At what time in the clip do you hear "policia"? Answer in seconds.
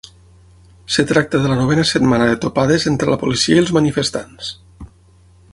3.27-3.59